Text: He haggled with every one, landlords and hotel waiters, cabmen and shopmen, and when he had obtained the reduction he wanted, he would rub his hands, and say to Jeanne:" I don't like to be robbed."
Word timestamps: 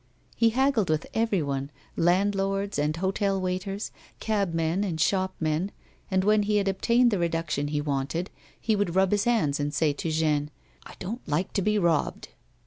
He 0.35 0.49
haggled 0.49 0.89
with 0.89 1.05
every 1.13 1.43
one, 1.43 1.69
landlords 1.95 2.79
and 2.79 2.95
hotel 2.97 3.39
waiters, 3.39 3.91
cabmen 4.19 4.83
and 4.83 4.99
shopmen, 4.99 5.69
and 6.09 6.23
when 6.23 6.41
he 6.41 6.55
had 6.57 6.67
obtained 6.67 7.11
the 7.11 7.19
reduction 7.19 7.67
he 7.67 7.81
wanted, 7.81 8.31
he 8.59 8.75
would 8.75 8.95
rub 8.95 9.11
his 9.11 9.25
hands, 9.25 9.59
and 9.59 9.71
say 9.71 9.93
to 9.93 10.09
Jeanne:" 10.09 10.49
I 10.87 10.95
don't 10.97 11.21
like 11.29 11.53
to 11.53 11.61
be 11.61 11.77
robbed." 11.77 12.29